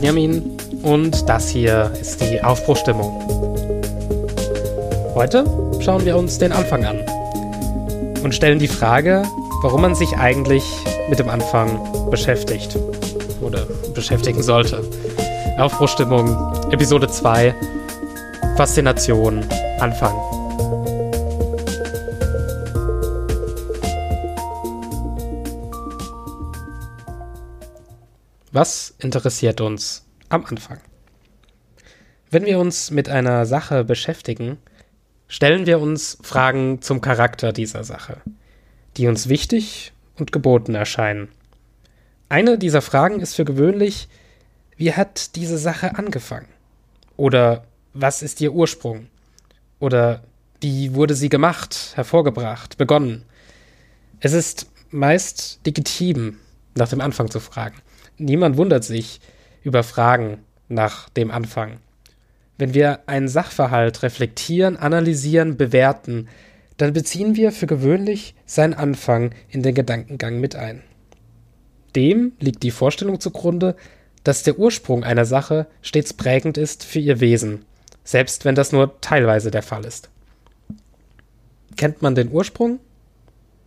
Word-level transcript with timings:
Benjamin 0.00 0.56
und 0.82 1.28
das 1.28 1.50
hier 1.50 1.92
ist 2.00 2.22
die 2.22 2.42
Aufbruchstimmung. 2.42 3.12
Heute 5.14 5.44
schauen 5.80 6.06
wir 6.06 6.16
uns 6.16 6.38
den 6.38 6.52
Anfang 6.52 6.86
an 6.86 7.00
und 8.24 8.34
stellen 8.34 8.58
die 8.58 8.66
Frage, 8.66 9.24
warum 9.62 9.82
man 9.82 9.94
sich 9.94 10.16
eigentlich 10.16 10.64
mit 11.10 11.18
dem 11.18 11.28
Anfang 11.28 11.78
beschäftigt 12.10 12.78
oder 13.42 13.66
beschäftigen 13.92 14.42
sollte. 14.42 14.82
Aufbruchstimmung, 15.58 16.34
Episode 16.70 17.06
2, 17.06 17.54
Faszination, 18.56 19.44
Anfang. 19.80 20.14
Was 28.52 28.96
interessiert 28.98 29.60
uns 29.60 30.04
am 30.28 30.44
Anfang? 30.44 30.80
Wenn 32.32 32.46
wir 32.46 32.58
uns 32.58 32.90
mit 32.90 33.08
einer 33.08 33.46
Sache 33.46 33.84
beschäftigen, 33.84 34.58
stellen 35.28 35.66
wir 35.66 35.78
uns 35.78 36.18
Fragen 36.20 36.82
zum 36.82 37.00
Charakter 37.00 37.52
dieser 37.52 37.84
Sache, 37.84 38.22
die 38.96 39.06
uns 39.06 39.28
wichtig 39.28 39.92
und 40.16 40.32
geboten 40.32 40.74
erscheinen. 40.74 41.28
Eine 42.28 42.58
dieser 42.58 42.82
Fragen 42.82 43.20
ist 43.20 43.36
für 43.36 43.44
gewöhnlich, 43.44 44.08
wie 44.76 44.94
hat 44.94 45.36
diese 45.36 45.56
Sache 45.58 45.96
angefangen? 45.96 46.48
Oder 47.16 47.62
was 47.94 48.20
ist 48.20 48.40
ihr 48.40 48.52
Ursprung? 48.52 49.06
Oder 49.78 50.24
wie 50.60 50.94
wurde 50.94 51.14
sie 51.14 51.28
gemacht, 51.28 51.92
hervorgebracht, 51.94 52.78
begonnen? 52.78 53.24
Es 54.18 54.32
ist 54.32 54.66
meist 54.90 55.60
legitim, 55.64 56.38
nach 56.74 56.88
dem 56.88 57.00
Anfang 57.00 57.30
zu 57.30 57.38
fragen 57.38 57.80
niemand 58.20 58.56
wundert 58.56 58.84
sich 58.84 59.20
über 59.62 59.82
Fragen 59.82 60.38
nach 60.68 61.08
dem 61.08 61.30
Anfang. 61.30 61.78
Wenn 62.58 62.74
wir 62.74 63.00
einen 63.06 63.28
Sachverhalt 63.28 64.02
reflektieren, 64.02 64.76
analysieren, 64.76 65.56
bewerten, 65.56 66.28
dann 66.76 66.92
beziehen 66.92 67.36
wir 67.36 67.52
für 67.52 67.66
gewöhnlich 67.66 68.34
seinen 68.46 68.74
Anfang 68.74 69.32
in 69.48 69.62
den 69.62 69.74
Gedankengang 69.74 70.40
mit 70.40 70.56
ein. 70.56 70.82
Dem 71.96 72.32
liegt 72.38 72.62
die 72.62 72.70
Vorstellung 72.70 73.20
zugrunde, 73.20 73.76
dass 74.24 74.42
der 74.42 74.58
Ursprung 74.58 75.02
einer 75.02 75.24
Sache 75.24 75.66
stets 75.82 76.12
prägend 76.12 76.58
ist 76.58 76.84
für 76.84 76.98
ihr 76.98 77.20
Wesen, 77.20 77.64
selbst 78.04 78.44
wenn 78.44 78.54
das 78.54 78.72
nur 78.72 79.00
teilweise 79.00 79.50
der 79.50 79.62
Fall 79.62 79.84
ist. 79.84 80.10
Kennt 81.76 82.02
man 82.02 82.14
den 82.14 82.30
Ursprung? 82.30 82.78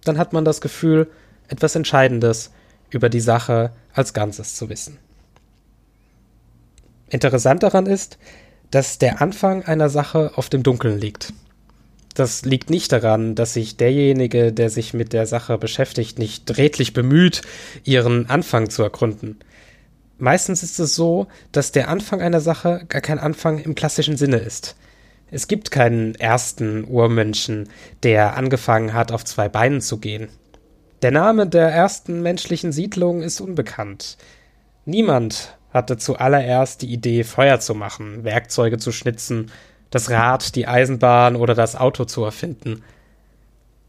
Dann 0.03 0.17
hat 0.17 0.33
man 0.33 0.45
das 0.45 0.61
Gefühl, 0.61 1.07
etwas 1.47 1.75
Entscheidendes 1.75 2.51
über 2.93 3.09
die 3.09 3.19
Sache 3.19 3.71
als 3.93 4.13
Ganzes 4.13 4.55
zu 4.55 4.69
wissen. 4.69 4.97
Interessant 7.09 7.63
daran 7.63 7.85
ist, 7.85 8.17
dass 8.71 8.97
der 8.97 9.21
Anfang 9.21 9.63
einer 9.63 9.89
Sache 9.89 10.31
auf 10.35 10.49
dem 10.49 10.63
Dunkeln 10.63 10.99
liegt. 10.99 11.33
Das 12.15 12.43
liegt 12.43 12.69
nicht 12.69 12.91
daran, 12.91 13.35
dass 13.35 13.53
sich 13.53 13.77
derjenige, 13.77 14.53
der 14.53 14.69
sich 14.69 14.93
mit 14.93 15.13
der 15.13 15.25
Sache 15.25 15.57
beschäftigt, 15.57 16.19
nicht 16.19 16.57
redlich 16.57 16.93
bemüht, 16.93 17.41
ihren 17.83 18.29
Anfang 18.29 18.69
zu 18.69 18.83
ergründen. 18.83 19.39
Meistens 20.19 20.63
ist 20.63 20.79
es 20.79 20.95
so, 20.95 21.27
dass 21.51 21.71
der 21.71 21.89
Anfang 21.89 22.21
einer 22.21 22.39
Sache 22.39 22.85
gar 22.87 23.01
kein 23.01 23.19
Anfang 23.19 23.59
im 23.59 23.75
klassischen 23.75 24.15
Sinne 24.15 24.37
ist. 24.37 24.75
Es 25.31 25.47
gibt 25.47 25.71
keinen 25.71 26.13
ersten 26.15 26.85
Urmenschen, 26.85 27.67
der 28.03 28.37
angefangen 28.37 28.93
hat, 28.93 29.11
auf 29.11 29.25
zwei 29.25 29.49
Beinen 29.49 29.81
zu 29.81 29.97
gehen. 29.97 30.29
Der 31.03 31.11
Name 31.11 31.47
der 31.47 31.67
ersten 31.67 32.21
menschlichen 32.21 32.71
Siedlung 32.71 33.23
ist 33.23 33.41
unbekannt. 33.41 34.17
Niemand 34.85 35.57
hatte 35.73 35.97
zuallererst 35.97 36.81
die 36.81 36.93
Idee, 36.93 37.25
Feuer 37.25 37.59
zu 37.59 37.75
machen, 37.75 38.23
Werkzeuge 38.23 38.77
zu 38.77 38.93
schnitzen, 38.93 39.51
das 39.89 40.09
Rad, 40.09 40.55
die 40.55 40.65
Eisenbahn 40.65 41.35
oder 41.35 41.55
das 41.55 41.75
Auto 41.75 42.05
zu 42.05 42.23
erfinden. 42.23 42.83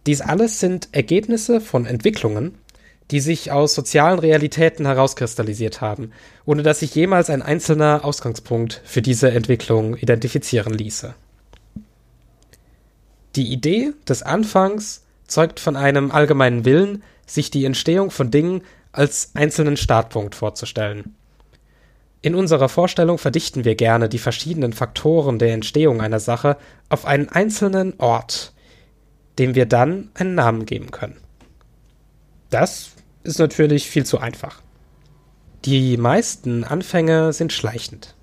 Dies 0.08 0.22
alles 0.22 0.58
sind 0.58 0.88
Ergebnisse 0.90 1.60
von 1.60 1.86
Entwicklungen, 1.86 2.58
die 3.12 3.20
sich 3.20 3.52
aus 3.52 3.74
sozialen 3.74 4.18
Realitäten 4.18 4.84
herauskristallisiert 4.84 5.80
haben, 5.80 6.10
ohne 6.44 6.64
dass 6.64 6.80
sich 6.80 6.96
jemals 6.96 7.30
ein 7.30 7.42
einzelner 7.42 8.04
Ausgangspunkt 8.04 8.82
für 8.84 9.02
diese 9.02 9.30
Entwicklung 9.30 9.96
identifizieren 9.96 10.74
ließe. 10.74 11.14
Die 13.36 13.52
Idee 13.52 13.92
des 14.08 14.24
Anfangs 14.24 15.03
zeugt 15.34 15.58
von 15.58 15.74
einem 15.76 16.12
allgemeinen 16.12 16.64
Willen, 16.64 17.02
sich 17.26 17.50
die 17.50 17.64
Entstehung 17.64 18.10
von 18.12 18.30
Dingen 18.30 18.62
als 18.92 19.32
einzelnen 19.34 19.76
Startpunkt 19.76 20.36
vorzustellen. 20.36 21.16
In 22.22 22.36
unserer 22.36 22.68
Vorstellung 22.68 23.18
verdichten 23.18 23.64
wir 23.64 23.74
gerne 23.74 24.08
die 24.08 24.18
verschiedenen 24.18 24.72
Faktoren 24.72 25.38
der 25.38 25.52
Entstehung 25.52 26.00
einer 26.00 26.20
Sache 26.20 26.56
auf 26.88 27.04
einen 27.04 27.28
einzelnen 27.28 27.98
Ort, 27.98 28.54
dem 29.38 29.56
wir 29.56 29.66
dann 29.66 30.10
einen 30.14 30.36
Namen 30.36 30.66
geben 30.66 30.92
können. 30.92 31.16
Das 32.50 32.92
ist 33.24 33.40
natürlich 33.40 33.90
viel 33.90 34.06
zu 34.06 34.18
einfach. 34.20 34.62
Die 35.64 35.96
meisten 35.96 36.62
Anfänge 36.62 37.32
sind 37.32 37.52
schleichend. 37.52 38.14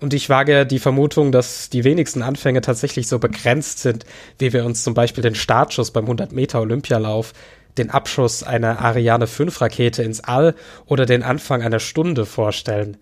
Und 0.00 0.14
ich 0.14 0.28
wage 0.28 0.64
die 0.64 0.78
Vermutung, 0.78 1.32
dass 1.32 1.70
die 1.70 1.84
wenigsten 1.84 2.22
Anfänge 2.22 2.60
tatsächlich 2.60 3.08
so 3.08 3.18
begrenzt 3.18 3.80
sind, 3.80 4.04
wie 4.38 4.52
wir 4.52 4.64
uns 4.64 4.84
zum 4.84 4.94
Beispiel 4.94 5.22
den 5.22 5.34
Startschuss 5.34 5.90
beim 5.90 6.04
100 6.04 6.32
Meter 6.32 6.60
Olympialauf, 6.60 7.32
den 7.78 7.90
Abschuss 7.90 8.42
einer 8.42 8.80
Ariane 8.80 9.26
5 9.26 9.60
Rakete 9.60 10.02
ins 10.02 10.20
All 10.20 10.54
oder 10.86 11.06
den 11.06 11.22
Anfang 11.22 11.62
einer 11.62 11.80
Stunde 11.80 12.26
vorstellen. 12.26 12.96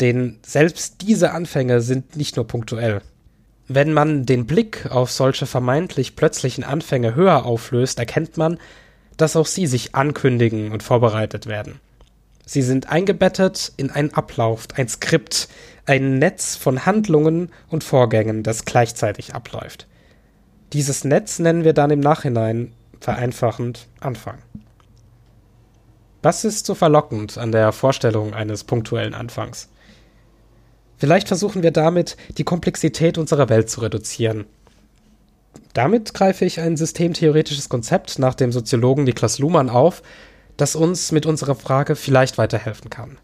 Denn 0.00 0.38
selbst 0.44 1.02
diese 1.02 1.32
Anfänge 1.32 1.80
sind 1.80 2.16
nicht 2.16 2.36
nur 2.36 2.46
punktuell. 2.46 3.00
Wenn 3.66 3.92
man 3.92 4.26
den 4.26 4.46
Blick 4.46 4.90
auf 4.90 5.10
solche 5.10 5.46
vermeintlich 5.46 6.16
plötzlichen 6.16 6.64
Anfänge 6.64 7.14
höher 7.14 7.46
auflöst, 7.46 7.98
erkennt 7.98 8.36
man, 8.36 8.58
dass 9.16 9.36
auch 9.36 9.46
sie 9.46 9.66
sich 9.66 9.94
ankündigen 9.94 10.72
und 10.72 10.82
vorbereitet 10.82 11.46
werden. 11.46 11.80
Sie 12.46 12.62
sind 12.62 12.90
eingebettet 12.90 13.72
in 13.76 13.90
einen 13.90 14.12
Ablauf, 14.12 14.68
ein 14.76 14.88
Skript, 14.88 15.48
ein 15.86 16.18
Netz 16.18 16.56
von 16.56 16.86
Handlungen 16.86 17.50
und 17.68 17.84
Vorgängen, 17.84 18.42
das 18.42 18.64
gleichzeitig 18.64 19.34
abläuft. 19.34 19.86
Dieses 20.72 21.04
Netz 21.04 21.38
nennen 21.38 21.64
wir 21.64 21.72
dann 21.72 21.90
im 21.90 22.00
Nachhinein 22.00 22.72
vereinfachend 23.00 23.86
Anfang. 24.00 24.38
Was 26.22 26.44
ist 26.44 26.66
so 26.66 26.74
verlockend 26.74 27.36
an 27.36 27.52
der 27.52 27.72
Vorstellung 27.72 28.32
eines 28.32 28.64
punktuellen 28.64 29.14
Anfangs? 29.14 29.68
Vielleicht 30.96 31.28
versuchen 31.28 31.62
wir 31.62 31.70
damit, 31.70 32.16
die 32.38 32.44
Komplexität 32.44 33.18
unserer 33.18 33.48
Welt 33.50 33.68
zu 33.68 33.80
reduzieren. 33.80 34.46
Damit 35.74 36.14
greife 36.14 36.44
ich 36.44 36.60
ein 36.60 36.76
systemtheoretisches 36.76 37.68
Konzept 37.68 38.18
nach 38.18 38.34
dem 38.34 38.52
Soziologen 38.52 39.04
Niklas 39.04 39.38
Luhmann 39.38 39.68
auf, 39.68 40.02
das 40.56 40.76
uns 40.76 41.12
mit 41.12 41.26
unserer 41.26 41.54
Frage 41.54 41.96
vielleicht 41.96 42.38
weiterhelfen 42.38 42.90
kann. 42.90 43.18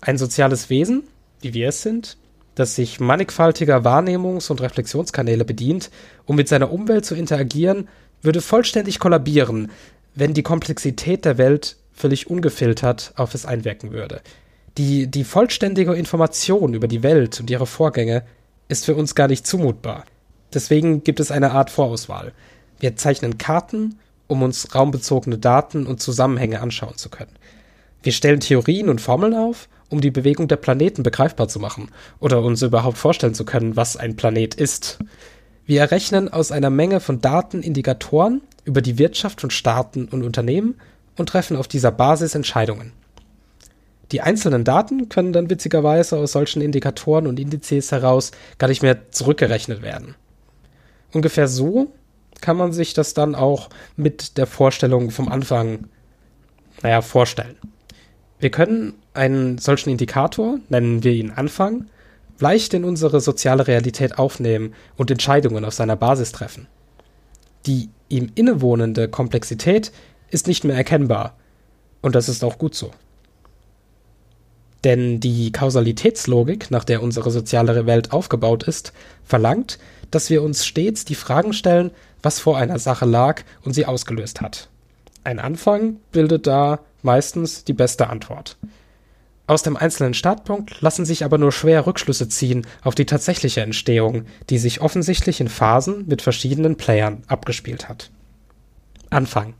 Ein 0.00 0.18
soziales 0.18 0.70
Wesen 0.70 1.04
wie 1.40 1.54
wir 1.54 1.68
es 1.68 1.82
sind, 1.82 2.16
das 2.54 2.74
sich 2.74 3.00
mannigfaltiger 3.00 3.78
Wahrnehmungs- 3.78 4.50
und 4.50 4.60
Reflexionskanäle 4.60 5.44
bedient, 5.44 5.90
um 6.26 6.36
mit 6.36 6.48
seiner 6.48 6.72
Umwelt 6.72 7.04
zu 7.04 7.14
interagieren, 7.14 7.88
würde 8.22 8.40
vollständig 8.40 8.98
kollabieren, 8.98 9.70
wenn 10.14 10.34
die 10.34 10.42
Komplexität 10.42 11.24
der 11.24 11.38
Welt 11.38 11.76
völlig 11.92 12.28
ungefiltert 12.28 13.12
auf 13.16 13.34
es 13.34 13.46
einwirken 13.46 13.92
würde. 13.92 14.20
Die, 14.78 15.06
die 15.06 15.24
vollständige 15.24 15.94
Information 15.94 16.74
über 16.74 16.88
die 16.88 17.02
Welt 17.02 17.40
und 17.40 17.50
ihre 17.50 17.66
Vorgänge 17.66 18.24
ist 18.68 18.84
für 18.84 18.94
uns 18.94 19.14
gar 19.14 19.28
nicht 19.28 19.46
zumutbar. 19.46 20.04
Deswegen 20.52 21.02
gibt 21.04 21.20
es 21.20 21.30
eine 21.30 21.52
Art 21.52 21.70
Vorauswahl. 21.70 22.32
Wir 22.78 22.96
zeichnen 22.96 23.38
Karten, 23.38 23.98
um 24.30 24.42
uns 24.42 24.74
raumbezogene 24.74 25.38
Daten 25.38 25.86
und 25.86 26.00
Zusammenhänge 26.00 26.60
anschauen 26.60 26.96
zu 26.96 27.08
können. 27.08 27.32
Wir 28.02 28.12
stellen 28.12 28.40
Theorien 28.40 28.88
und 28.88 29.00
Formeln 29.00 29.34
auf 29.34 29.68
um 29.90 30.00
die 30.00 30.10
Bewegung 30.10 30.48
der 30.48 30.56
Planeten 30.56 31.02
begreifbar 31.02 31.48
zu 31.48 31.58
machen 31.58 31.90
oder 32.20 32.40
uns 32.42 32.62
überhaupt 32.62 32.96
vorstellen 32.96 33.34
zu 33.34 33.44
können, 33.44 33.76
was 33.76 33.96
ein 33.96 34.16
Planet 34.16 34.54
ist. 34.54 34.98
Wir 35.66 35.80
errechnen 35.80 36.32
aus 36.32 36.52
einer 36.52 36.70
Menge 36.70 37.00
von 37.00 37.20
Daten 37.20 37.62
Indikatoren 37.62 38.40
über 38.64 38.80
die 38.80 38.98
Wirtschaft 38.98 39.40
von 39.40 39.50
Staaten 39.50 40.06
und 40.06 40.22
Unternehmen 40.22 40.76
und 41.16 41.28
treffen 41.28 41.56
auf 41.56 41.68
dieser 41.68 41.92
Basis 41.92 42.34
Entscheidungen. 42.34 42.92
Die 44.12 44.22
einzelnen 44.22 44.64
Daten 44.64 45.08
können 45.08 45.32
dann 45.32 45.50
witzigerweise 45.50 46.16
aus 46.16 46.32
solchen 46.32 46.62
Indikatoren 46.62 47.26
und 47.26 47.38
Indizes 47.38 47.92
heraus 47.92 48.32
gar 48.58 48.68
nicht 48.68 48.82
mehr 48.82 49.10
zurückgerechnet 49.10 49.82
werden. 49.82 50.14
Ungefähr 51.12 51.46
so 51.46 51.92
kann 52.40 52.56
man 52.56 52.72
sich 52.72 52.94
das 52.94 53.14
dann 53.14 53.34
auch 53.34 53.68
mit 53.96 54.36
der 54.36 54.46
Vorstellung 54.46 55.10
vom 55.10 55.28
Anfang, 55.28 55.88
naja, 56.82 57.02
vorstellen. 57.02 57.56
Wir 58.38 58.50
können 58.50 58.94
einen 59.12 59.58
solchen 59.58 59.90
Indikator, 59.90 60.58
nennen 60.68 61.04
wir 61.04 61.12
ihn 61.12 61.30
Anfang, 61.30 61.86
leicht 62.38 62.72
in 62.74 62.84
unsere 62.84 63.20
soziale 63.20 63.66
Realität 63.66 64.18
aufnehmen 64.18 64.74
und 64.96 65.10
Entscheidungen 65.10 65.64
auf 65.64 65.74
seiner 65.74 65.96
Basis 65.96 66.32
treffen. 66.32 66.66
Die 67.66 67.90
ihm 68.08 68.32
innewohnende 68.34 69.08
Komplexität 69.08 69.92
ist 70.30 70.46
nicht 70.46 70.64
mehr 70.64 70.76
erkennbar, 70.76 71.36
und 72.02 72.14
das 72.14 72.28
ist 72.28 72.44
auch 72.44 72.58
gut 72.58 72.74
so. 72.74 72.90
Denn 74.84 75.20
die 75.20 75.52
Kausalitätslogik, 75.52 76.70
nach 76.70 76.84
der 76.84 77.02
unsere 77.02 77.30
soziale 77.30 77.84
Welt 77.86 78.12
aufgebaut 78.12 78.62
ist, 78.62 78.94
verlangt, 79.24 79.78
dass 80.10 80.30
wir 80.30 80.42
uns 80.42 80.64
stets 80.64 81.04
die 81.04 81.14
Fragen 81.14 81.52
stellen, 81.52 81.90
was 82.22 82.40
vor 82.40 82.58
einer 82.58 82.78
Sache 82.78 83.06
lag 83.06 83.42
und 83.64 83.72
sie 83.72 83.86
ausgelöst 83.86 84.40
hat. 84.40 84.68
Ein 85.24 85.38
Anfang 85.38 85.96
bildet 86.12 86.46
da 86.46 86.80
meistens 87.02 87.64
die 87.64 87.72
beste 87.72 88.08
Antwort. 88.08 88.56
Aus 89.46 89.62
dem 89.62 89.76
einzelnen 89.76 90.14
Startpunkt 90.14 90.80
lassen 90.80 91.04
sich 91.04 91.24
aber 91.24 91.36
nur 91.36 91.50
schwer 91.50 91.84
Rückschlüsse 91.84 92.28
ziehen 92.28 92.66
auf 92.82 92.94
die 92.94 93.04
tatsächliche 93.04 93.62
Entstehung, 93.62 94.26
die 94.48 94.58
sich 94.58 94.80
offensichtlich 94.80 95.40
in 95.40 95.48
Phasen 95.48 96.06
mit 96.06 96.22
verschiedenen 96.22 96.76
Playern 96.76 97.24
abgespielt 97.26 97.88
hat. 97.88 98.10
Anfang. 99.10 99.54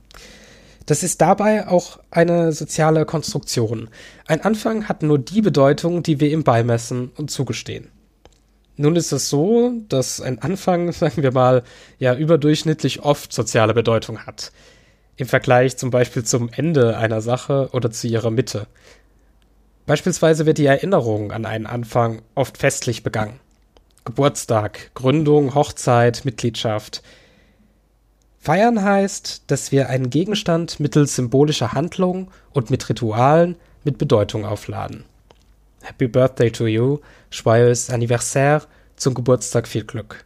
Das 0.87 1.03
ist 1.03 1.21
dabei 1.21 1.67
auch 1.67 1.99
eine 2.11 2.53
soziale 2.53 3.05
Konstruktion. 3.05 3.91
Ein 4.27 4.43
Anfang 4.43 4.89
hat 4.89 5.03
nur 5.03 5.19
die 5.19 5.43
Bedeutung, 5.43 6.03
die 6.03 6.21
wir 6.21 6.31
ihm 6.31 6.45
beimessen 6.45 7.11
und 7.17 7.31
zugestehen. 7.31 7.89
Nun 8.81 8.97
ist 8.97 9.13
es 9.13 9.29
so, 9.29 9.75
dass 9.91 10.23
ein 10.23 10.39
Anfang, 10.39 10.91
sagen 10.93 11.23
wir 11.23 11.33
mal, 11.33 11.65
ja 11.99 12.15
überdurchschnittlich 12.15 13.03
oft 13.03 13.31
soziale 13.31 13.75
Bedeutung 13.75 14.25
hat. 14.25 14.53
Im 15.17 15.27
Vergleich 15.27 15.77
zum 15.77 15.91
Beispiel 15.91 16.25
zum 16.25 16.49
Ende 16.49 16.97
einer 16.97 17.21
Sache 17.21 17.69
oder 17.73 17.91
zu 17.91 18.09
ihrer 18.09 18.31
Mitte. 18.31 18.67
Beispielsweise 19.85 20.47
wird 20.47 20.57
die 20.57 20.65
Erinnerung 20.65 21.31
an 21.31 21.45
einen 21.45 21.67
Anfang 21.67 22.23
oft 22.35 22.57
festlich 22.57 23.03
begangen. 23.03 23.39
Geburtstag, 24.07 24.93
Gründung, 24.95 25.55
Hochzeit, 25.55 26.25
Mitgliedschaft. 26.25 27.03
Feiern 28.39 28.83
heißt, 28.83 29.43
dass 29.49 29.73
wir 29.73 29.91
einen 29.91 30.09
Gegenstand 30.09 30.81
mittels 30.81 31.17
symbolischer 31.17 31.75
Handlungen 31.75 32.29
und 32.53 32.71
mit 32.71 32.89
Ritualen 32.89 33.57
mit 33.85 33.99
Bedeutung 33.99 34.47
aufladen. 34.47 35.05
Happy 35.83 36.09
Birthday 36.09 36.51
to 36.51 36.67
you, 36.67 36.99
joyeux 37.31 37.91
anniversaire, 37.91 38.63
zum 38.97 39.15
Geburtstag 39.15 39.67
viel 39.67 39.85
Glück. 39.85 40.25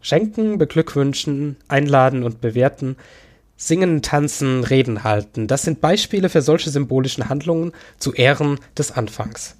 Schenken, 0.00 0.58
beglückwünschen, 0.58 1.56
einladen 1.68 2.24
und 2.24 2.40
bewerten, 2.40 2.96
singen, 3.56 4.02
tanzen, 4.02 4.64
Reden 4.64 5.04
halten, 5.04 5.46
das 5.46 5.62
sind 5.62 5.80
Beispiele 5.80 6.28
für 6.28 6.42
solche 6.42 6.70
symbolischen 6.70 7.28
Handlungen 7.28 7.72
zu 7.98 8.12
Ehren 8.12 8.58
des 8.76 8.90
Anfangs. 8.90 9.56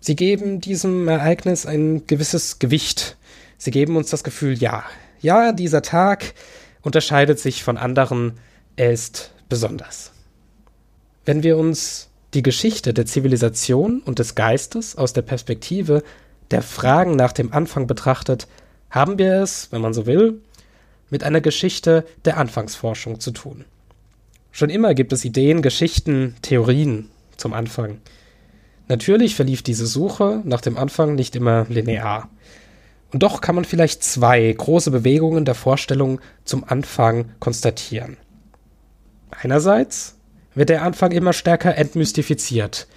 Sie 0.00 0.14
geben 0.14 0.60
diesem 0.60 1.08
Ereignis 1.08 1.66
ein 1.66 2.06
gewisses 2.06 2.58
Gewicht. 2.58 3.16
Sie 3.56 3.70
geben 3.70 3.96
uns 3.96 4.10
das 4.10 4.22
Gefühl, 4.22 4.54
ja, 4.58 4.84
ja, 5.20 5.52
dieser 5.52 5.82
Tag 5.82 6.34
unterscheidet 6.82 7.40
sich 7.40 7.64
von 7.64 7.76
anderen, 7.76 8.38
er 8.76 8.92
ist 8.92 9.32
besonders. 9.48 10.12
Wenn 11.24 11.42
wir 11.42 11.56
uns 11.56 12.10
die 12.38 12.42
Geschichte 12.44 12.94
der 12.94 13.04
Zivilisation 13.04 13.98
und 13.98 14.20
des 14.20 14.36
Geistes 14.36 14.94
aus 14.94 15.12
der 15.12 15.22
Perspektive 15.22 16.04
der 16.52 16.62
Fragen 16.62 17.16
nach 17.16 17.32
dem 17.32 17.52
Anfang 17.52 17.88
betrachtet, 17.88 18.46
haben 18.90 19.18
wir 19.18 19.42
es, 19.42 19.72
wenn 19.72 19.80
man 19.80 19.92
so 19.92 20.06
will, 20.06 20.40
mit 21.10 21.24
einer 21.24 21.40
Geschichte 21.40 22.06
der 22.24 22.36
Anfangsforschung 22.36 23.18
zu 23.18 23.32
tun. 23.32 23.64
Schon 24.52 24.70
immer 24.70 24.94
gibt 24.94 25.12
es 25.12 25.24
Ideen, 25.24 25.62
Geschichten, 25.62 26.36
Theorien 26.40 27.10
zum 27.36 27.54
Anfang. 27.54 27.98
Natürlich 28.86 29.34
verlief 29.34 29.62
diese 29.62 29.88
Suche 29.88 30.40
nach 30.44 30.60
dem 30.60 30.78
Anfang 30.78 31.16
nicht 31.16 31.34
immer 31.34 31.66
linear. 31.68 32.30
Und 33.12 33.24
doch 33.24 33.40
kann 33.40 33.56
man 33.56 33.64
vielleicht 33.64 34.04
zwei 34.04 34.52
große 34.52 34.92
Bewegungen 34.92 35.44
der 35.44 35.56
Vorstellung 35.56 36.20
zum 36.44 36.62
Anfang 36.62 37.32
konstatieren. 37.40 38.16
Einerseits 39.32 40.17
wird 40.58 40.70
der 40.70 40.82
Anfang 40.82 41.12
immer 41.12 41.32
stärker 41.32 41.76
entmystifiziert. 41.76 42.88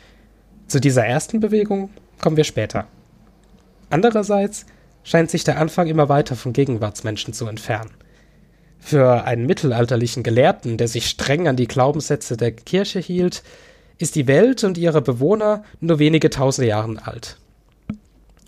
Zu 0.67 0.79
dieser 0.79 1.05
ersten 1.05 1.39
Bewegung 1.39 1.91
kommen 2.19 2.37
wir 2.37 2.43
später. 2.43 2.87
Andererseits 3.89 4.65
scheint 5.03 5.29
sich 5.29 5.43
der 5.43 5.59
Anfang 5.59 5.87
immer 5.87 6.09
weiter 6.09 6.35
vom 6.35 6.53
Gegenwartsmenschen 6.53 7.33
zu 7.33 7.47
entfernen. 7.47 7.91
Für 8.79 9.25
einen 9.25 9.45
mittelalterlichen 9.45 10.23
Gelehrten, 10.23 10.77
der 10.77 10.87
sich 10.87 11.07
streng 11.07 11.47
an 11.47 11.55
die 11.55 11.67
Glaubenssätze 11.67 12.35
der 12.35 12.51
Kirche 12.51 12.99
hielt, 12.99 13.43
ist 13.99 14.15
die 14.15 14.27
Welt 14.27 14.63
und 14.63 14.77
ihre 14.79 15.01
Bewohner 15.01 15.63
nur 15.79 15.99
wenige 15.99 16.31
tausend 16.31 16.67
Jahre 16.67 16.95
alt. 17.05 17.37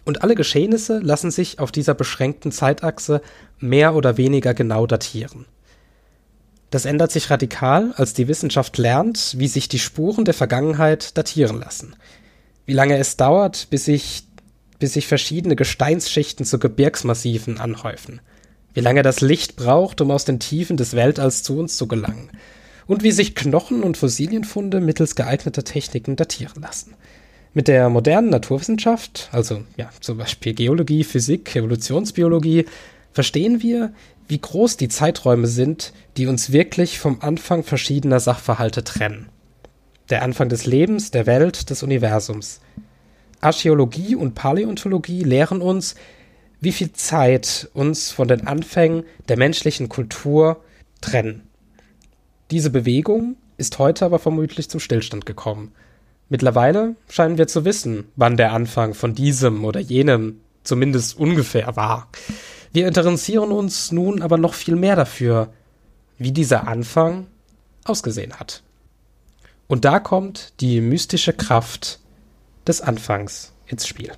Und 0.05 0.23
alle 0.23 0.33
Geschehnisse 0.33 0.99
lassen 0.99 1.29
sich 1.29 1.59
auf 1.59 1.71
dieser 1.71 1.93
beschränkten 1.93 2.51
Zeitachse 2.51 3.21
mehr 3.59 3.93
oder 3.93 4.17
weniger 4.17 4.55
genau 4.55 4.87
datieren. 4.87 5.45
Das 6.73 6.85
ändert 6.85 7.11
sich 7.11 7.29
radikal, 7.29 7.93
als 7.97 8.15
die 8.15 8.27
Wissenschaft 8.27 8.79
lernt, 8.79 9.35
wie 9.37 9.47
sich 9.47 9.69
die 9.69 9.77
Spuren 9.77 10.25
der 10.25 10.33
Vergangenheit 10.33 11.15
datieren 11.15 11.59
lassen. 11.59 11.95
Wie 12.65 12.73
lange 12.73 12.97
es 12.97 13.15
dauert, 13.15 13.67
bis 13.69 13.85
sich, 13.85 14.23
bis 14.79 14.93
sich 14.93 15.05
verschiedene 15.05 15.55
Gesteinsschichten 15.55 16.47
zu 16.47 16.57
Gebirgsmassiven 16.57 17.59
anhäufen. 17.59 18.21
Wie 18.73 18.79
lange 18.79 19.03
das 19.03 19.21
Licht 19.21 19.55
braucht, 19.55 20.01
um 20.01 20.09
aus 20.09 20.25
den 20.25 20.39
Tiefen 20.39 20.75
des 20.75 20.95
Weltalls 20.95 21.43
zu 21.43 21.59
uns 21.59 21.77
zu 21.77 21.87
gelangen. 21.87 22.31
Und 22.87 23.03
wie 23.03 23.11
sich 23.11 23.35
Knochen 23.35 23.83
und 23.83 23.95
Fossilienfunde 23.95 24.81
mittels 24.81 25.13
geeigneter 25.13 25.63
Techniken 25.63 26.15
datieren 26.15 26.63
lassen. 26.63 26.95
Mit 27.53 27.67
der 27.67 27.87
modernen 27.89 28.31
Naturwissenschaft, 28.31 29.29
also 29.31 29.61
ja, 29.77 29.91
zum 29.99 30.17
Beispiel 30.17 30.55
Geologie, 30.55 31.03
Physik, 31.03 31.55
Evolutionsbiologie, 31.55 32.65
verstehen 33.11 33.61
wir, 33.61 33.93
wie 34.27 34.39
groß 34.39 34.77
die 34.77 34.87
Zeiträume 34.87 35.47
sind, 35.47 35.93
die 36.17 36.27
uns 36.27 36.51
wirklich 36.51 36.99
vom 36.99 37.21
Anfang 37.21 37.63
verschiedener 37.63 38.19
Sachverhalte 38.19 38.83
trennen. 38.83 39.29
Der 40.09 40.23
Anfang 40.23 40.49
des 40.49 40.65
Lebens, 40.65 41.11
der 41.11 41.25
Welt, 41.25 41.69
des 41.69 41.83
Universums. 41.83 42.61
Archäologie 43.41 44.15
und 44.15 44.35
Paläontologie 44.35 45.23
lehren 45.23 45.61
uns, 45.61 45.95
wie 46.61 46.71
viel 46.71 46.93
Zeit 46.93 47.69
uns 47.73 48.11
von 48.11 48.27
den 48.27 48.47
Anfängen 48.47 49.03
der 49.27 49.37
menschlichen 49.37 49.89
Kultur 49.89 50.61
trennen. 51.01 51.43
Diese 52.51 52.69
Bewegung 52.69 53.35
ist 53.57 53.79
heute 53.79 54.05
aber 54.05 54.19
vermutlich 54.19 54.69
zum 54.69 54.79
Stillstand 54.79 55.25
gekommen. 55.25 55.73
Mittlerweile 56.29 56.95
scheinen 57.09 57.37
wir 57.37 57.47
zu 57.47 57.65
wissen, 57.65 58.05
wann 58.15 58.37
der 58.37 58.53
Anfang 58.53 58.93
von 58.93 59.13
diesem 59.13 59.65
oder 59.65 59.79
jenem 59.79 60.39
zumindest 60.63 61.17
ungefähr 61.17 61.75
war. 61.75 62.07
Wir 62.71 62.87
interessieren 62.87 63.51
uns 63.51 63.91
nun 63.91 64.21
aber 64.21 64.37
noch 64.37 64.53
viel 64.53 64.75
mehr 64.75 64.95
dafür, 64.95 65.53
wie 66.17 66.31
dieser 66.31 66.67
Anfang 66.67 67.27
ausgesehen 67.83 68.33
hat. 68.39 68.63
Und 69.67 69.85
da 69.85 69.99
kommt 69.99 70.53
die 70.59 70.81
mystische 70.81 71.33
Kraft 71.33 71.99
des 72.67 72.81
Anfangs 72.81 73.53
ins 73.67 73.87
Spiel. 73.87 74.11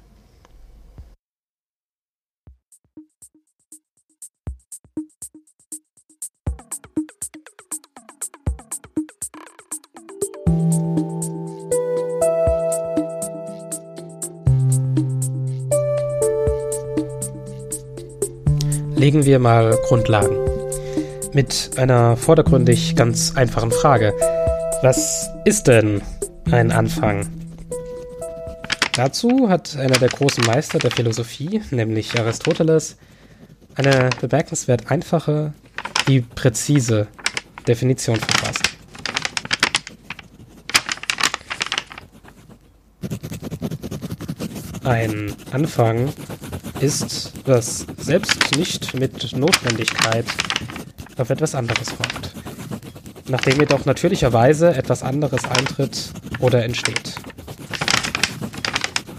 Legen 19.06 19.24
wir 19.24 19.38
mal 19.38 19.78
Grundlagen. 19.86 20.36
Mit 21.32 21.70
einer 21.78 22.18
vordergründig 22.18 22.96
ganz 22.96 23.36
einfachen 23.36 23.70
Frage. 23.70 24.16
Was 24.82 25.30
ist 25.46 25.68
denn 25.68 26.02
ein 26.50 26.72
Anfang? 26.72 27.28
Dazu 28.94 29.48
hat 29.48 29.78
einer 29.78 30.00
der 30.00 30.10
großen 30.10 30.44
Meister 30.48 30.80
der 30.80 30.90
Philosophie, 30.90 31.62
nämlich 31.70 32.20
Aristoteles, 32.20 32.98
eine 33.76 34.10
bemerkenswert 34.20 34.90
einfache, 34.90 35.54
wie 36.08 36.22
präzise 36.22 37.06
Definition 37.68 38.16
verfasst. 38.16 38.64
Ein 44.84 45.36
Anfang 45.52 46.12
ist, 46.80 47.32
was 47.46 47.86
selbst 47.98 48.56
nicht 48.58 48.94
mit 48.94 49.36
Notwendigkeit 49.36 50.26
auf 51.18 51.30
etwas 51.30 51.56
anderes 51.56 51.92
folgt. 51.92 52.32
Nachdem 53.28 53.60
jedoch 53.60 53.86
natürlicherweise 53.86 54.76
etwas 54.76 55.02
anderes 55.04 55.46
eintritt 55.46 56.12
oder 56.40 56.64
entsteht. 56.64 57.16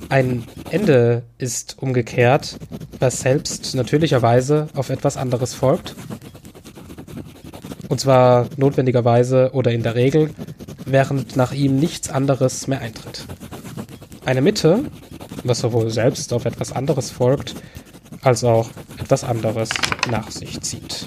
Ein 0.08 0.44
Ende 0.70 1.25
ist 1.38 1.76
umgekehrt, 1.80 2.58
was 3.00 3.20
selbst 3.20 3.75
natürlicherweise 3.75 4.68
auf 4.75 4.90
etwas 4.90 5.16
anderes 5.16 5.54
folgt. 5.54 5.96
Und 7.88 8.00
zwar 8.00 8.48
notwendigerweise 8.56 9.50
oder 9.52 9.72
in 9.72 9.82
der 9.82 9.94
Regel, 9.94 10.30
während 10.84 11.36
nach 11.36 11.52
ihm 11.52 11.76
nichts 11.76 12.08
anderes 12.08 12.68
mehr 12.68 12.80
eintritt. 12.80 13.25
Eine 14.25 14.42
Mitte 14.42 14.84
was 15.49 15.61
sowohl 15.61 15.91
selbst 15.91 16.33
auf 16.33 16.45
etwas 16.45 16.73
anderes 16.73 17.11
folgt, 17.11 17.55
als 18.23 18.45
auch 18.45 18.69
etwas 18.99 19.25
anderes 19.25 19.71
nach 20.11 20.31
sich 20.31 20.61
zieht. 20.61 21.07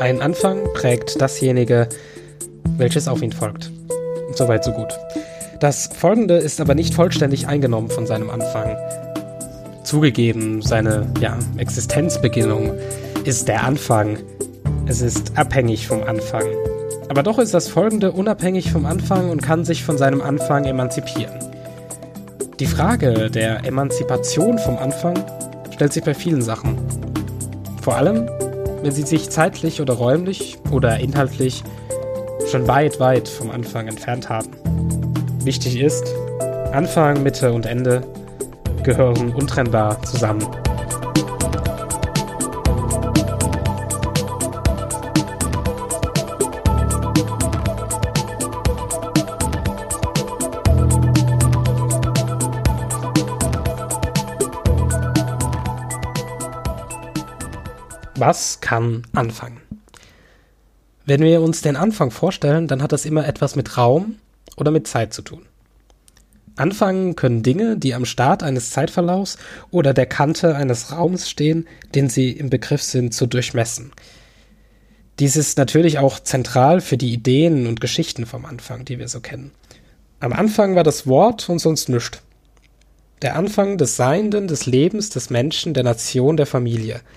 Ein 0.00 0.22
Anfang 0.22 0.72
prägt 0.74 1.20
dasjenige, 1.20 1.88
welches 2.76 3.08
auf 3.08 3.20
ihn 3.20 3.32
folgt. 3.32 3.70
Soweit 4.34 4.64
so 4.64 4.72
gut. 4.72 4.88
Das 5.60 5.90
Folgende 5.92 6.36
ist 6.36 6.60
aber 6.60 6.76
nicht 6.76 6.94
vollständig 6.94 7.48
eingenommen 7.48 7.90
von 7.90 8.06
seinem 8.06 8.30
Anfang. 8.30 8.76
Zugegeben, 9.82 10.62
seine 10.62 11.12
ja, 11.20 11.36
Existenzbeginnung 11.56 12.74
ist 13.24 13.48
der 13.48 13.64
Anfang. 13.64 14.18
Es 14.88 15.02
ist 15.02 15.36
abhängig 15.36 15.86
vom 15.86 16.02
Anfang. 16.02 16.44
Aber 17.10 17.22
doch 17.22 17.38
ist 17.38 17.52
das 17.52 17.68
Folgende 17.68 18.10
unabhängig 18.10 18.72
vom 18.72 18.86
Anfang 18.86 19.28
und 19.28 19.42
kann 19.42 19.62
sich 19.66 19.84
von 19.84 19.98
seinem 19.98 20.22
Anfang 20.22 20.64
emanzipieren. 20.64 21.38
Die 22.58 22.66
Frage 22.66 23.30
der 23.30 23.66
Emanzipation 23.66 24.58
vom 24.58 24.78
Anfang 24.78 25.22
stellt 25.74 25.92
sich 25.92 26.02
bei 26.02 26.14
vielen 26.14 26.40
Sachen. 26.40 26.78
Vor 27.82 27.96
allem, 27.96 28.30
wenn 28.82 28.90
sie 28.90 29.02
sich 29.02 29.28
zeitlich 29.28 29.82
oder 29.82 29.92
räumlich 29.92 30.56
oder 30.72 30.98
inhaltlich 30.98 31.62
schon 32.50 32.66
weit, 32.66 32.98
weit 32.98 33.28
vom 33.28 33.50
Anfang 33.50 33.88
entfernt 33.88 34.30
haben. 34.30 34.48
Wichtig 35.44 35.78
ist, 35.78 36.04
Anfang, 36.72 37.22
Mitte 37.22 37.52
und 37.52 37.66
Ende 37.66 38.00
gehören 38.84 39.34
untrennbar 39.34 40.02
zusammen. 40.04 40.46
Was 58.18 58.60
kann 58.60 59.04
anfangen? 59.12 59.60
Wenn 61.06 61.20
wir 61.20 61.40
uns 61.40 61.62
den 61.62 61.76
Anfang 61.76 62.10
vorstellen, 62.10 62.66
dann 62.66 62.82
hat 62.82 62.90
das 62.90 63.06
immer 63.06 63.26
etwas 63.26 63.54
mit 63.54 63.76
Raum 63.76 64.16
oder 64.56 64.72
mit 64.72 64.88
Zeit 64.88 65.14
zu 65.14 65.22
tun. 65.22 65.46
Anfangen 66.56 67.14
können 67.14 67.44
Dinge, 67.44 67.76
die 67.76 67.94
am 67.94 68.04
Start 68.04 68.42
eines 68.42 68.72
Zeitverlaufs 68.72 69.38
oder 69.70 69.94
der 69.94 70.06
Kante 70.06 70.56
eines 70.56 70.90
Raums 70.90 71.30
stehen, 71.30 71.68
den 71.94 72.08
sie 72.08 72.32
im 72.32 72.50
Begriff 72.50 72.82
sind 72.82 73.14
zu 73.14 73.26
durchmessen. 73.26 73.92
Dies 75.20 75.36
ist 75.36 75.56
natürlich 75.56 75.98
auch 75.98 76.18
zentral 76.18 76.80
für 76.80 76.96
die 76.96 77.12
Ideen 77.12 77.68
und 77.68 77.80
Geschichten 77.80 78.26
vom 78.26 78.44
Anfang, 78.44 78.84
die 78.84 78.98
wir 78.98 79.06
so 79.06 79.20
kennen. 79.20 79.52
Am 80.18 80.32
Anfang 80.32 80.74
war 80.74 80.84
das 80.84 81.06
Wort 81.06 81.48
und 81.48 81.60
sonst 81.60 81.88
nichts. 81.88 82.20
Der 83.22 83.36
Anfang 83.36 83.78
des 83.78 83.94
Seienden, 83.94 84.48
des 84.48 84.66
Lebens, 84.66 85.10
des 85.10 85.30
Menschen, 85.30 85.72
der 85.72 85.84
Nation, 85.84 86.36
der 86.36 86.46
Familie– 86.46 87.00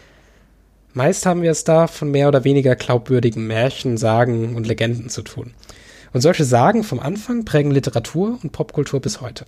Meist 0.94 1.26
haben 1.26 1.42
wir 1.42 1.52
es 1.52 1.64
da 1.64 1.88
von 1.88 2.12
mehr 2.12 2.28
oder 2.28 2.44
weniger 2.44 2.76
glaubwürdigen 2.76 3.48
Märchen, 3.48 3.98
Sagen 3.98 4.56
und 4.56 4.68
Legenden 4.68 5.10
zu 5.10 5.22
tun. 5.22 5.54
Und 6.12 6.20
solche 6.20 6.44
Sagen 6.44 6.84
vom 6.84 7.00
Anfang 7.00 7.46
prägen 7.46 7.72
Literatur 7.72 8.38
und 8.44 8.52
Popkultur 8.52 9.00
bis 9.00 9.22
heute. 9.22 9.46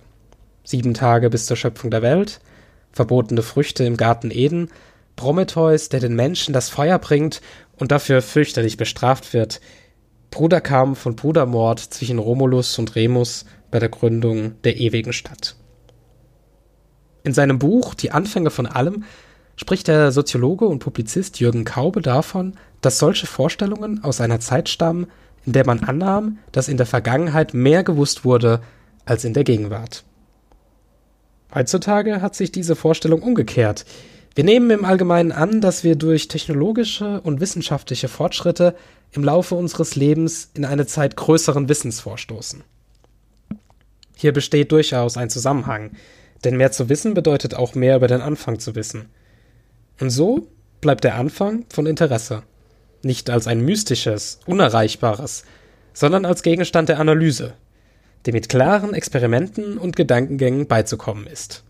Sieben 0.62 0.94
Tage 0.94 1.28
bis 1.28 1.44
zur 1.44 1.58
Schöpfung 1.58 1.90
der 1.90 2.00
Welt, 2.00 2.40
verbotene 2.92 3.42
Früchte 3.42 3.84
im 3.84 3.98
Garten 3.98 4.30
Eden, 4.30 4.70
Prometheus, 5.16 5.90
der 5.90 6.00
den 6.00 6.16
Menschen 6.16 6.54
das 6.54 6.70
Feuer 6.70 6.98
bringt 6.98 7.42
und 7.76 7.92
dafür 7.92 8.22
fürchterlich 8.22 8.78
bestraft 8.78 9.34
wird, 9.34 9.60
Bruderkampf 10.30 11.04
und 11.04 11.16
Brudermord 11.16 11.78
zwischen 11.78 12.18
Romulus 12.18 12.78
und 12.78 12.96
Remus 12.96 13.44
bei 13.70 13.78
der 13.78 13.90
Gründung 13.90 14.60
der 14.62 14.78
ewigen 14.78 15.12
Stadt. 15.12 15.56
In 17.22 17.34
seinem 17.34 17.58
Buch 17.58 17.94
Die 17.94 18.10
Anfänge 18.10 18.50
von 18.50 18.66
allem 18.66 19.04
spricht 19.56 19.88
der 19.88 20.12
Soziologe 20.12 20.66
und 20.66 20.80
Publizist 20.80 21.40
Jürgen 21.40 21.64
Kaube 21.64 22.02
davon, 22.02 22.54
dass 22.80 22.98
solche 22.98 23.26
Vorstellungen 23.26 24.02
aus 24.02 24.20
einer 24.20 24.40
Zeit 24.40 24.68
stammen, 24.68 25.06
in 25.46 25.52
der 25.52 25.66
man 25.66 25.80
annahm, 25.80 26.38
dass 26.52 26.68
in 26.68 26.76
der 26.76 26.86
Vergangenheit 26.86 27.54
mehr 27.54 27.84
gewusst 27.84 28.24
wurde 28.24 28.60
als 29.04 29.24
in 29.24 29.34
der 29.34 29.44
Gegenwart. 29.44 30.04
Heutzutage 31.54 32.20
hat 32.20 32.34
sich 32.34 32.50
diese 32.50 32.74
Vorstellung 32.74 33.22
umgekehrt. 33.22 33.84
Wir 34.34 34.42
nehmen 34.42 34.70
im 34.70 34.84
Allgemeinen 34.84 35.30
an, 35.30 35.60
dass 35.60 35.84
wir 35.84 35.94
durch 35.94 36.26
technologische 36.26 37.20
und 37.20 37.40
wissenschaftliche 37.40 38.08
Fortschritte 38.08 38.74
im 39.12 39.22
Laufe 39.22 39.54
unseres 39.54 39.94
Lebens 39.94 40.50
in 40.54 40.64
eine 40.64 40.86
Zeit 40.86 41.16
größeren 41.16 41.68
Wissens 41.68 42.00
vorstoßen. 42.00 42.64
Hier 44.16 44.32
besteht 44.32 44.72
durchaus 44.72 45.16
ein 45.16 45.30
Zusammenhang, 45.30 45.92
denn 46.42 46.56
mehr 46.56 46.72
zu 46.72 46.88
wissen 46.88 47.14
bedeutet 47.14 47.54
auch 47.54 47.76
mehr 47.76 47.96
über 47.96 48.08
den 48.08 48.20
Anfang 48.20 48.58
zu 48.58 48.74
wissen. 48.74 49.08
Und 50.04 50.10
so 50.10 50.48
bleibt 50.82 51.02
der 51.02 51.14
Anfang 51.14 51.64
von 51.70 51.86
Interesse. 51.86 52.42
Nicht 53.02 53.30
als 53.30 53.46
ein 53.46 53.62
mystisches, 53.62 54.38
unerreichbares, 54.44 55.44
sondern 55.94 56.26
als 56.26 56.42
Gegenstand 56.42 56.90
der 56.90 57.00
Analyse, 57.00 57.54
dem 58.26 58.34
mit 58.34 58.50
klaren 58.50 58.92
Experimenten 58.92 59.78
und 59.78 59.96
Gedankengängen 59.96 60.66
beizukommen 60.66 61.26
ist. 61.26 61.64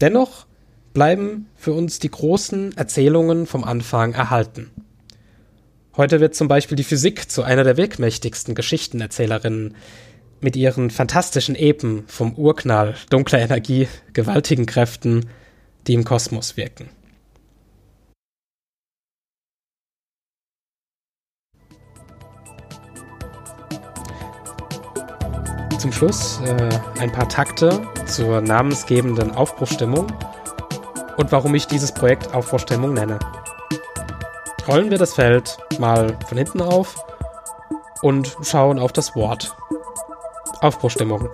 Dennoch 0.00 0.46
bleiben 0.94 1.50
für 1.54 1.74
uns 1.74 1.98
die 1.98 2.10
großen 2.10 2.74
Erzählungen 2.78 3.44
vom 3.44 3.62
Anfang 3.62 4.14
erhalten. 4.14 4.70
Heute 5.98 6.20
wird 6.20 6.34
zum 6.34 6.48
Beispiel 6.48 6.76
die 6.76 6.84
Physik 6.84 7.30
zu 7.30 7.42
einer 7.42 7.62
der 7.62 7.76
wirkmächtigsten 7.76 8.54
Geschichtenerzählerinnen 8.54 9.74
mit 10.40 10.56
ihren 10.56 10.88
fantastischen 10.88 11.56
Epen 11.56 12.04
vom 12.06 12.32
Urknall, 12.36 12.94
dunkler 13.10 13.40
Energie, 13.40 13.86
gewaltigen 14.14 14.64
Kräften, 14.64 15.26
die 15.86 15.92
im 15.92 16.04
Kosmos 16.04 16.56
wirken. 16.56 16.88
Zum 25.78 25.92
Schluss 25.92 26.40
äh, 26.44 26.68
ein 27.00 27.12
paar 27.12 27.28
Takte 27.28 27.80
zur 28.06 28.40
namensgebenden 28.40 29.30
Aufbruchstimmung 29.30 30.08
und 31.16 31.30
warum 31.30 31.54
ich 31.54 31.66
dieses 31.66 31.92
Projekt 31.92 32.34
Aufbruchstimmung 32.34 32.94
nenne. 32.94 33.18
Rollen 34.66 34.90
wir 34.90 34.98
das 34.98 35.14
Feld 35.14 35.56
mal 35.78 36.16
von 36.26 36.36
hinten 36.36 36.60
auf 36.60 36.96
und 38.02 38.36
schauen 38.42 38.80
auf 38.80 38.92
das 38.92 39.14
Wort. 39.14 39.56
Aufbruchstimmung. 40.60 41.28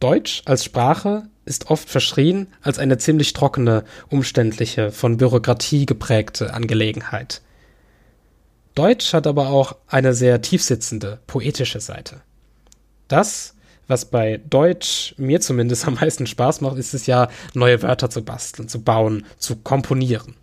Deutsch 0.00 0.42
als 0.44 0.64
Sprache 0.64 1.24
ist 1.44 1.70
oft 1.70 1.88
verschrien 1.88 2.48
als 2.62 2.78
eine 2.78 2.98
ziemlich 2.98 3.32
trockene, 3.32 3.84
umständliche, 4.10 4.92
von 4.92 5.16
Bürokratie 5.16 5.86
geprägte 5.86 6.54
Angelegenheit. 6.54 7.42
Deutsch 8.74 9.12
hat 9.12 9.26
aber 9.26 9.48
auch 9.48 9.74
eine 9.88 10.14
sehr 10.14 10.40
tiefsitzende, 10.40 11.18
poetische 11.26 11.80
Seite. 11.80 12.20
Das, 13.08 13.54
was 13.88 14.04
bei 14.04 14.40
Deutsch 14.48 15.14
mir 15.16 15.40
zumindest 15.40 15.86
am 15.86 15.94
meisten 15.94 16.26
Spaß 16.26 16.60
macht, 16.60 16.76
ist 16.76 16.94
es 16.94 17.06
ja, 17.06 17.28
neue 17.54 17.82
Wörter 17.82 18.08
zu 18.08 18.22
basteln, 18.22 18.68
zu 18.68 18.82
bauen, 18.82 19.26
zu 19.38 19.56
komponieren. 19.56 20.34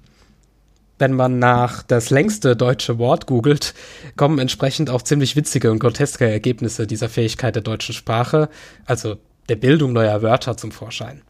Wenn 0.98 1.14
man 1.14 1.40
nach 1.40 1.84
das 1.84 2.10
längste 2.10 2.56
deutsche 2.56 2.98
Wort 2.98 3.28
googelt, 3.28 3.74
kommen 4.18 4.40
entsprechend 4.40 4.90
auch 4.90 5.02
ziemlich 5.02 5.36
witzige 5.36 5.72
und 5.72 5.80
groteske 5.80 6.30
Ergebnisse 6.30 6.88
dieser 6.88 7.08
Fähigkeit 7.08 7.56
der 7.56 7.64
deutschen 7.64 7.94
Sprache, 7.94 8.50
also 8.86 9.18
der 9.50 9.56
Bildung 9.56 9.94
neuer 9.94 10.22
Wörter 10.22 10.58
zum 10.58 10.72
Vorschein. 10.72 11.22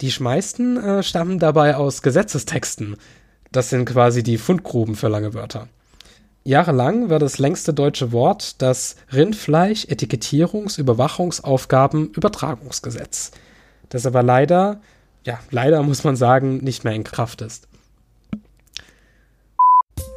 Die 0.00 0.12
meisten 0.18 0.76
äh, 0.76 1.02
stammen 1.02 1.38
dabei 1.38 1.76
aus 1.76 2.02
Gesetzestexten. 2.02 2.96
Das 3.52 3.70
sind 3.70 3.84
quasi 3.84 4.22
die 4.22 4.38
Fundgruben 4.38 4.96
für 4.96 5.08
lange 5.08 5.34
Wörter. 5.34 5.68
Jahrelang 6.42 7.08
war 7.08 7.18
das 7.18 7.38
längste 7.38 7.72
deutsche 7.72 8.12
Wort 8.12 8.60
das 8.60 8.96
Rindfleisch 9.12 9.86
Etikettierungs 9.86 10.76
Überwachungsaufgaben 10.76 12.10
Übertragungsgesetz, 12.10 13.30
das 13.88 14.04
aber 14.04 14.22
leider, 14.22 14.82
ja, 15.24 15.38
leider 15.50 15.82
muss 15.82 16.04
man 16.04 16.16
sagen, 16.16 16.58
nicht 16.58 16.84
mehr 16.84 16.92
in 16.92 17.04
Kraft 17.04 17.40
ist. 17.40 17.66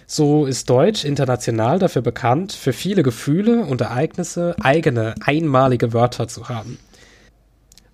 so 0.08 0.46
ist 0.46 0.70
Deutsch 0.70 1.06
international 1.06 1.78
dafür 1.80 2.02
bekannt, 2.02 2.52
für 2.52 2.74
viele 2.74 3.04
Gefühle 3.04 3.66
und 3.66 3.82
Ereignisse 3.82 4.56
eigene, 4.62 5.16
einmalige 5.22 5.94
Wörter 5.94 6.28
zu 6.28 6.50
haben. 6.50 6.80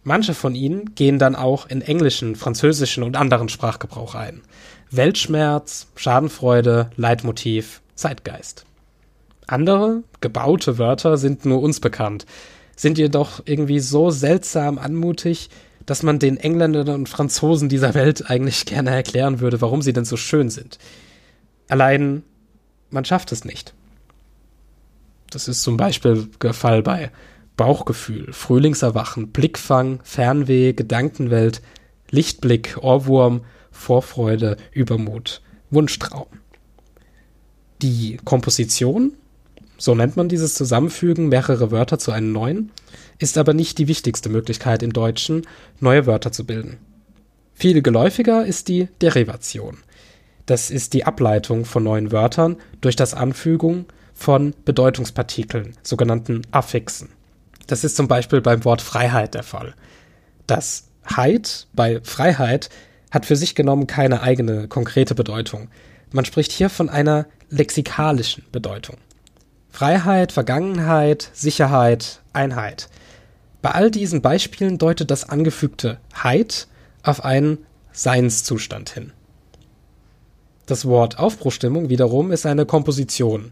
Manche 0.04 0.36
von 0.36 0.54
ihnen 0.54 0.94
gehen 0.94 1.18
dann 1.18 1.36
auch 1.36 1.68
in 1.68 1.82
englischen, 1.82 2.36
französischen 2.36 3.02
und 3.02 3.18
anderen 3.18 3.50
Sprachgebrauch 3.50 4.14
ein. 4.14 4.42
Weltschmerz, 4.92 5.88
Schadenfreude, 5.96 6.92
Leitmotiv, 6.96 7.82
Zeitgeist. 7.96 8.66
Andere, 9.48 10.04
gebaute 10.22 10.78
Wörter 10.78 11.18
sind 11.18 11.46
nur 11.46 11.62
uns 11.62 11.80
bekannt, 11.80 12.26
sind 12.76 12.98
jedoch 12.98 13.42
irgendwie 13.46 13.80
so 13.80 14.12
seltsam 14.12 14.78
anmutig, 14.78 15.50
dass 15.86 16.04
man 16.04 16.20
den 16.20 16.38
Engländern 16.38 16.90
und 16.90 17.10
Franzosen 17.10 17.70
dieser 17.70 17.94
Welt 17.94 18.30
eigentlich 18.30 18.66
gerne 18.66 18.92
erklären 18.92 19.40
würde, 19.40 19.62
warum 19.62 19.82
sie 19.82 19.94
denn 19.94 20.06
so 20.06 20.18
schön 20.18 20.50
sind. 20.50 20.80
Allein, 21.68 22.24
man 22.90 23.06
schafft 23.06 23.32
es 23.32 23.46
nicht. 23.46 23.74
Das 25.30 25.48
ist 25.48 25.64
zum 25.64 25.78
Beispiel 25.78 26.28
der 26.42 26.54
Fall 26.54 26.82
bei 26.82 27.12
Bauchgefühl, 27.58 28.32
Frühlingserwachen, 28.34 29.30
Blickfang, 29.30 30.00
Fernweh, 30.04 30.74
Gedankenwelt, 30.74 31.62
Lichtblick, 32.10 32.78
Ohrwurm, 32.82 33.42
Vorfreude, 33.72 34.58
Übermut, 34.72 35.42
Wunschtraum. 35.70 36.28
Die 37.82 38.18
Komposition, 38.24 39.14
so 39.78 39.96
nennt 39.96 40.16
man 40.16 40.30
dieses 40.30 40.56
Zusammenfügen 40.56 41.28
mehrere 41.28 41.72
Wörter 41.72 42.00
zu 42.00 42.12
einem 42.12 42.32
neuen, 42.32 42.72
ist 43.20 43.38
aber 43.38 43.54
nicht 43.54 43.78
die 43.78 43.88
wichtigste 43.88 44.30
Möglichkeit 44.30 44.84
im 44.84 44.94
Deutschen, 44.94 45.48
neue 45.80 46.06
Wörter 46.06 46.32
zu 46.32 46.46
bilden. 46.46 46.78
Viel 47.54 47.82
geläufiger 47.82 48.46
ist 48.46 48.68
die 48.68 48.90
Derivation. 49.02 49.78
Das 50.46 50.70
ist 50.70 50.94
die 50.94 51.06
Ableitung 51.06 51.66
von 51.66 51.84
neuen 51.84 52.12
Wörtern 52.12 52.58
durch 52.82 52.96
das 52.96 53.14
Anfügung 53.14 53.86
von 54.14 54.54
Bedeutungspartikeln, 54.66 55.76
sogenannten 55.82 56.42
Affixen. 56.52 57.10
Das 57.68 57.84
ist 57.84 57.96
zum 57.96 58.08
Beispiel 58.08 58.42
beim 58.42 58.64
Wort 58.66 58.82
Freiheit 58.82 59.34
der 59.34 59.44
Fall. 59.44 59.74
Das 60.48 60.86
Heit 61.16 61.68
bei 61.74 62.00
Freiheit 62.04 62.70
hat 63.12 63.26
für 63.26 63.36
sich 63.36 63.56
genommen 63.56 63.88
keine 63.88 64.22
eigene 64.22 64.68
konkrete 64.68 65.16
Bedeutung. 65.16 65.70
Man 66.12 66.26
spricht 66.26 66.52
hier 66.52 66.70
von 66.70 66.90
einer 66.90 67.26
lexikalischen 67.50 68.46
Bedeutung. 68.52 68.98
Freiheit, 69.72 70.32
Vergangenheit, 70.32 71.30
Sicherheit, 71.34 72.22
Einheit. 72.34 72.90
Bei 73.66 73.72
all 73.72 73.90
diesen 73.90 74.22
Beispielen 74.22 74.78
deutet 74.78 75.10
das 75.10 75.28
angefügte 75.28 75.98
Heit 76.14 76.68
auf 77.02 77.26
einen 77.26 77.66
Seinszustand 77.92 78.92
hin. 78.92 79.12
Das 80.68 80.86
Wort 80.86 81.18
Aufbruchstimmung 81.18 81.90
wiederum 81.90 82.32
ist 82.32 82.46
eine 82.46 82.68
Komposition. 82.68 83.52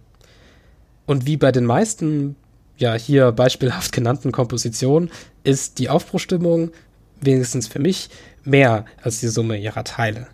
Und 1.07 1.25
wie 1.25 1.35
bei 1.35 1.51
den 1.51 1.65
meisten, 1.65 2.35
ja 2.77 2.93
hier 2.93 3.31
beispielhaft 3.31 3.91
genannten 3.91 4.31
Kompositionen, 4.31 5.09
ist 5.43 5.79
die 5.79 5.89
Aufbruchstimmung, 5.89 6.69
wenigstens 7.19 7.67
für 7.67 7.79
mich, 7.79 8.11
mehr 8.43 8.85
als 9.01 9.19
die 9.19 9.29
Summe 9.29 9.57
ihrer 9.57 9.83
Teile. 9.83 10.27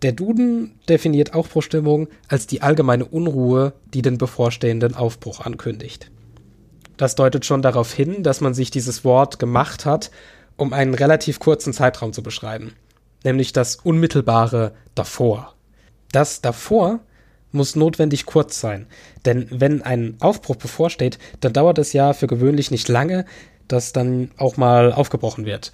Der 0.00 0.12
Duden 0.12 0.72
definiert 0.88 1.34
Aufbruchstimmung 1.34 2.08
als 2.28 2.46
die 2.46 2.62
allgemeine 2.62 3.04
Unruhe, 3.04 3.74
die 3.92 4.00
den 4.00 4.16
bevorstehenden 4.16 4.94
Aufbruch 4.94 5.40
ankündigt. 5.40 6.10
Das 7.00 7.14
deutet 7.14 7.46
schon 7.46 7.62
darauf 7.62 7.94
hin, 7.94 8.22
dass 8.22 8.42
man 8.42 8.52
sich 8.52 8.70
dieses 8.70 9.06
Wort 9.06 9.38
gemacht 9.38 9.86
hat, 9.86 10.10
um 10.58 10.74
einen 10.74 10.92
relativ 10.92 11.40
kurzen 11.40 11.72
Zeitraum 11.72 12.12
zu 12.12 12.22
beschreiben, 12.22 12.74
nämlich 13.24 13.54
das 13.54 13.76
unmittelbare 13.76 14.74
davor. 14.94 15.54
Das 16.12 16.42
davor 16.42 17.00
muss 17.52 17.74
notwendig 17.74 18.26
kurz 18.26 18.60
sein, 18.60 18.86
denn 19.24 19.46
wenn 19.50 19.80
ein 19.80 20.18
Aufbruch 20.20 20.56
bevorsteht, 20.56 21.18
dann 21.40 21.54
dauert 21.54 21.78
es 21.78 21.94
ja 21.94 22.12
für 22.12 22.26
gewöhnlich 22.26 22.70
nicht 22.70 22.86
lange, 22.88 23.24
dass 23.66 23.94
dann 23.94 24.30
auch 24.36 24.58
mal 24.58 24.92
aufgebrochen 24.92 25.46
wird. 25.46 25.72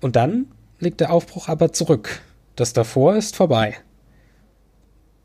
Und 0.00 0.16
dann 0.16 0.46
liegt 0.78 1.00
der 1.00 1.12
Aufbruch 1.12 1.48
aber 1.48 1.74
zurück. 1.74 2.22
Das 2.56 2.72
davor 2.72 3.16
ist 3.16 3.36
vorbei. 3.36 3.76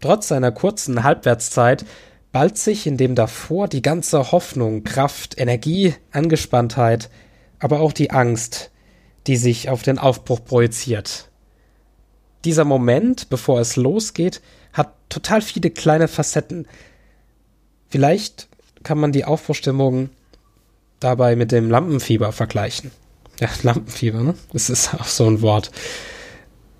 Trotz 0.01 0.27
seiner 0.27 0.51
kurzen 0.51 1.03
Halbwertszeit 1.03 1.85
ballt 2.31 2.57
sich 2.57 2.87
in 2.87 2.97
dem 2.97 3.15
davor 3.15 3.67
die 3.67 3.81
ganze 3.81 4.31
Hoffnung, 4.31 4.83
Kraft, 4.83 5.39
Energie, 5.39 5.95
Angespanntheit, 6.11 7.09
aber 7.59 7.79
auch 7.79 7.93
die 7.93 8.11
Angst, 8.11 8.71
die 9.27 9.37
sich 9.37 9.69
auf 9.69 9.81
den 9.81 9.97
Aufbruch 9.99 10.43
projiziert 10.43 11.27
dieser 12.47 12.63
Moment, 12.63 13.29
bevor 13.29 13.59
es 13.59 13.75
losgeht, 13.75 14.41
hat 14.71 14.93
total 15.09 15.41
viele 15.41 15.69
kleine 15.69 16.07
Facetten. 16.07 16.65
Vielleicht 17.89 18.47
kann 18.83 18.97
man 18.97 19.11
die 19.11 19.25
Aufbruchstimmung 19.25 20.09
dabei 21.01 21.35
mit 21.35 21.51
dem 21.51 21.69
Lampenfieber 21.69 22.31
vergleichen. 22.31 22.91
Ja, 23.41 23.49
Lampenfieber, 23.63 24.23
ne? 24.23 24.33
Das 24.53 24.69
ist 24.69 24.93
auch 24.93 25.05
so 25.05 25.27
ein 25.27 25.41
Wort. 25.41 25.71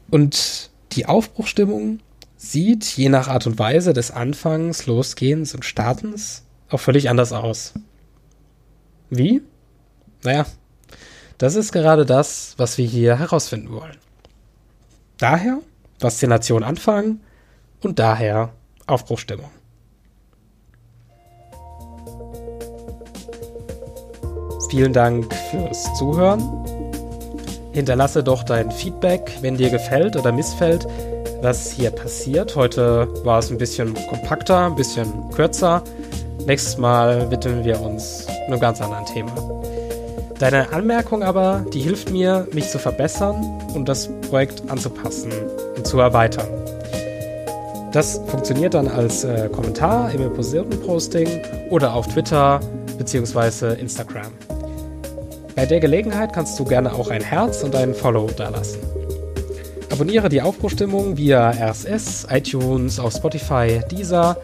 Und 0.10 0.70
die 0.94 1.06
Aufbruchstimmung 1.06 2.00
sieht 2.38 2.86
je 2.86 3.10
nach 3.10 3.28
Art 3.28 3.48
und 3.48 3.60
Weise 3.60 3.94
des 3.94 4.12
Anfangs, 4.12 4.86
Losgehens 4.86 5.54
und 5.54 5.66
Startens 5.66 6.44
auch 6.70 6.80
völlig 6.80 7.10
anders 7.10 7.34
aus. 7.34 7.74
Wie? 9.10 9.42
Naja, 10.24 10.46
das 11.38 11.56
ist 11.56 11.72
gerade 11.72 12.06
das, 12.06 12.54
was 12.58 12.78
wir 12.78 12.86
hier 12.86 13.18
herausfinden 13.18 13.72
wollen. 13.72 13.98
Daher 15.18 15.60
Faszination 16.00 16.64
anfangen 16.64 17.22
und 17.82 18.00
daher 18.00 18.54
Aufbruchstimmung. 18.86 19.50
Vielen 24.70 24.92
Dank 24.94 25.34
fürs 25.50 25.94
Zuhören. 25.96 26.42
Hinterlasse 27.72 28.24
doch 28.24 28.44
dein 28.44 28.72
Feedback, 28.72 29.32
wenn 29.42 29.56
dir 29.56 29.70
gefällt 29.70 30.16
oder 30.18 30.32
missfällt, 30.32 30.86
was 31.42 31.72
hier 31.72 31.92
passiert. 31.92 32.56
Heute 32.56 33.08
war 33.24 33.40
es 33.40 33.50
ein 33.52 33.58
bisschen 33.58 33.94
kompakter, 34.10 34.66
ein 34.66 34.76
bisschen 34.76 35.30
kürzer. 35.32 35.84
Nächstes 36.46 36.78
Mal 36.78 37.30
widmen 37.30 37.64
wir 37.64 37.82
uns 37.82 38.28
einem 38.48 38.60
ganz 38.60 38.82
anderen 38.82 39.06
Thema. 39.06 39.32
Deine 40.40 40.72
Anmerkung 40.72 41.24
aber, 41.24 41.66
die 41.74 41.80
hilft 41.80 42.12
mir, 42.12 42.48
mich 42.54 42.70
zu 42.70 42.80
verbessern 42.80 43.44
und 43.74 43.90
das 43.90 44.10
Projekt 44.30 44.64
anzupassen 44.70 45.32
und 45.76 45.88
zu 45.88 46.00
erweitern. 46.00 46.48
Das 47.92 48.22
funktioniert 48.28 48.74
dann 48.74 48.88
als 48.88 49.24
äh, 49.24 49.50
Kommentar 49.50 50.12
im 50.12 50.22
imposierten 50.22 50.80
Posting 50.82 51.28
oder 51.72 51.94
auf 51.94 52.08
Twitter 52.08 52.60
bzw. 52.98 53.74
Instagram. 53.80 54.32
Bei 55.56 55.66
der 55.66 55.80
Gelegenheit 55.80 56.34
kannst 56.34 56.60
du 56.60 56.66
gerne 56.66 56.94
auch 56.94 57.10
ein 57.10 57.24
Herz 57.24 57.64
und 57.64 57.76
einen 57.76 57.96
Follow 57.96 58.30
dalassen. 58.38 58.80
Abonniere 59.98 60.30
die 60.30 60.44
Aufbruchstimmung 60.44 61.18
via 61.18 61.50
RSS, 61.50 62.28
iTunes, 62.30 63.00
auf 63.00 63.14
Spotify, 63.14 63.80
Deezer 63.90 64.38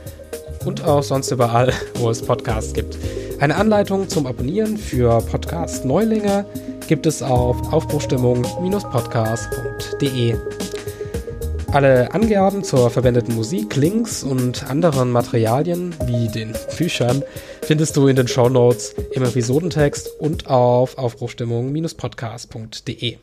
und 0.65 0.83
auch 0.83 1.03
sonst 1.03 1.29
überall, 1.29 1.71
wo 1.99 2.09
es 2.09 2.23
Podcasts 2.23 2.73
gibt. 2.73 2.97
Eine 3.39 3.57
Anleitung 3.57 4.09
zum 4.09 4.25
Abonnieren 4.25 4.77
für 4.77 5.21
Podcast 5.21 5.85
Neulinge 5.85 6.47
gibt 6.87 7.05
es 7.05 7.21
auf 7.21 7.71
aufbruchstimmung-podcast.de. 7.71 10.35
Alle 11.71 12.11
Angaben 12.11 12.63
zur 12.63 12.89
verwendeten 12.89 13.35
Musik, 13.35 13.75
Links 13.75 14.23
und 14.23 14.67
anderen 14.71 15.11
Materialien 15.11 15.93
wie 16.07 16.29
den 16.29 16.55
Büchern 16.79 17.21
findest 17.61 17.95
du 17.95 18.07
in 18.07 18.15
den 18.15 18.27
Show 18.27 18.49
Notes 18.49 18.95
im 19.11 19.23
Episodentext 19.23 20.19
und 20.19 20.47
auf 20.47 20.97
aufbruchstimmung-podcast.de. 20.97 23.17